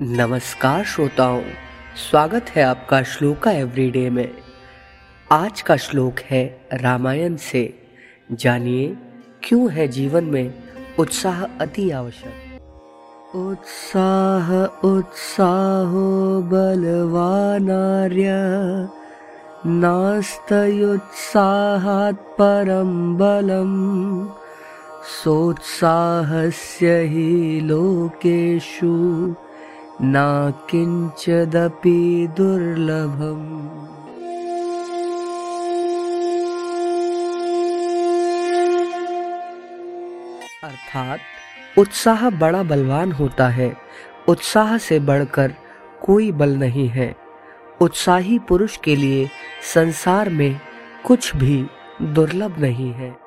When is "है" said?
2.50-2.62, 6.20-6.68, 9.72-9.88, 43.48-43.76, 46.88-47.16, 52.92-53.25